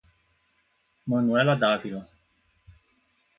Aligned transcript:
Manuela 1.05 1.53
D'Ávila 1.61 2.01